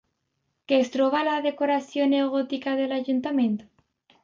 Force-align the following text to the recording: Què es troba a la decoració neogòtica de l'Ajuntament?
Què 0.71 0.79
es 0.85 0.89
troba 0.95 1.19
a 1.19 1.27
la 1.27 1.35
decoració 1.43 2.09
neogòtica 2.15 2.75
de 2.83 2.91
l'Ajuntament? 2.95 3.57